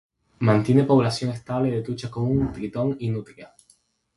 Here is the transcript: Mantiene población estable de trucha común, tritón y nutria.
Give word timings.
Mantiene 0.39 0.83
población 0.83 1.29
estable 1.29 1.69
de 1.69 1.83
trucha 1.83 2.09
común, 2.09 2.51
tritón 2.51 2.95
y 2.97 3.11
nutria. 3.11 3.53